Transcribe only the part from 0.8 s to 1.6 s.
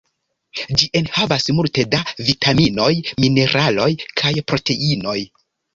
Ĝi enhavas